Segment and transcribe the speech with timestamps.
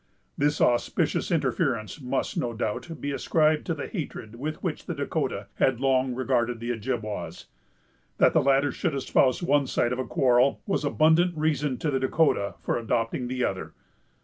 [0.35, 5.45] This auspicious interference must, no doubt, be ascribed to the hatred with which the Dahcotah
[5.57, 7.45] had long regarded the Ojibwas.
[8.17, 11.99] That the latter should espouse one side of the quarrel, was abundant reason to the
[11.99, 13.73] Dahcotah for adopting the other.